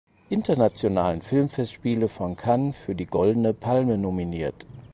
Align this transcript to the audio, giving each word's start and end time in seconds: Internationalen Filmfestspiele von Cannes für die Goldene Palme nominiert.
Internationalen 0.31 1.21
Filmfestspiele 1.21 2.09
von 2.09 2.35
Cannes 2.35 2.75
für 2.85 2.95
die 2.95 3.05
Goldene 3.05 3.53
Palme 3.53 3.99
nominiert. 3.99 4.65